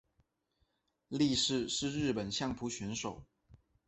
[1.09, 3.23] 力士是日本相扑的选手。